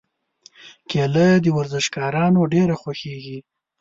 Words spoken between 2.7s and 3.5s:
خوښېږي.